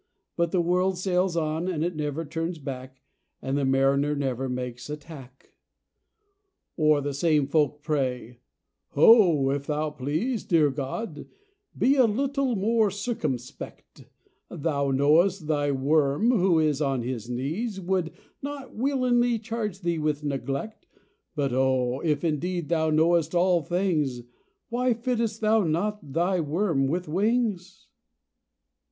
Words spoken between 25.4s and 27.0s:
Thou not Thy worm